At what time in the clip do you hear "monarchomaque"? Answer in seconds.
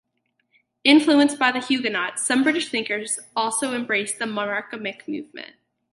4.25-5.07